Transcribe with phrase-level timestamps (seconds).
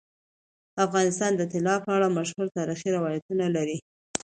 [0.85, 3.77] افغانستان د طلا په اړه مشهور تاریخی روایتونه لري.